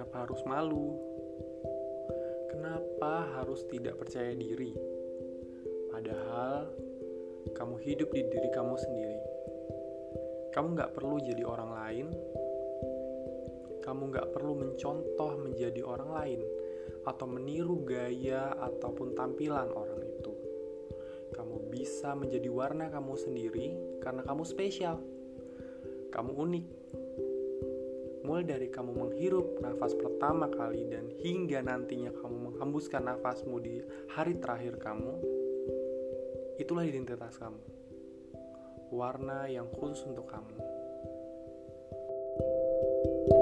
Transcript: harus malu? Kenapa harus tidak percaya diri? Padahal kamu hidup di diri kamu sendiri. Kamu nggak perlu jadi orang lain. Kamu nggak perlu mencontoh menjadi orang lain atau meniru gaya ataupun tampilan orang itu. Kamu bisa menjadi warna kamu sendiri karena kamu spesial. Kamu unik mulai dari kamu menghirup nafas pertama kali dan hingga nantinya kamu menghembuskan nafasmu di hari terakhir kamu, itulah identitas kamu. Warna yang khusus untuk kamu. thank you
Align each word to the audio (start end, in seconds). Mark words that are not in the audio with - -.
harus 0.00 0.40
malu? 0.48 0.96
Kenapa 2.48 3.28
harus 3.36 3.68
tidak 3.68 4.00
percaya 4.00 4.32
diri? 4.32 4.72
Padahal 5.92 6.72
kamu 7.52 7.76
hidup 7.84 8.08
di 8.08 8.24
diri 8.24 8.48
kamu 8.48 8.74
sendiri. 8.80 9.18
Kamu 10.56 10.72
nggak 10.72 10.96
perlu 10.96 11.20
jadi 11.20 11.44
orang 11.44 11.70
lain. 11.76 12.06
Kamu 13.84 14.02
nggak 14.08 14.30
perlu 14.32 14.52
mencontoh 14.56 15.36
menjadi 15.36 15.84
orang 15.84 16.10
lain 16.16 16.40
atau 17.04 17.26
meniru 17.28 17.82
gaya 17.84 18.56
ataupun 18.56 19.12
tampilan 19.12 19.68
orang 19.74 20.00
itu. 20.06 20.32
Kamu 21.36 21.68
bisa 21.68 22.16
menjadi 22.16 22.48
warna 22.48 22.88
kamu 22.88 23.12
sendiri 23.20 23.98
karena 24.00 24.24
kamu 24.24 24.44
spesial. 24.48 24.96
Kamu 26.12 26.32
unik 26.36 26.66
mulai 28.22 28.46
dari 28.46 28.70
kamu 28.70 28.94
menghirup 28.94 29.58
nafas 29.58 29.94
pertama 29.98 30.46
kali 30.46 30.86
dan 30.86 31.10
hingga 31.22 31.62
nantinya 31.62 32.14
kamu 32.14 32.50
menghembuskan 32.50 33.02
nafasmu 33.06 33.58
di 33.58 33.82
hari 34.14 34.38
terakhir 34.38 34.78
kamu, 34.78 35.18
itulah 36.62 36.86
identitas 36.86 37.38
kamu. 37.38 37.62
Warna 38.92 39.48
yang 39.50 39.66
khusus 39.72 40.04
untuk 40.06 40.28
kamu. 40.30 40.56
thank 43.02 43.32
you 43.32 43.41